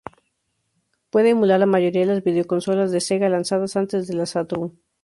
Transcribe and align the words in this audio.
Puede 1.11 1.29
emular 1.29 1.59
la 1.59 1.67
mayoría 1.67 2.07
las 2.07 2.23
videoconsolas 2.23 2.89
de 2.91 3.01
Sega 3.01 3.29
lanzadas 3.29 3.75
antes 3.77 4.07
de 4.07 4.15
la 4.15 4.25
Saturn. 4.25 4.81